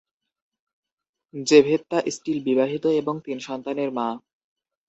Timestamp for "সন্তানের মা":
3.39-4.07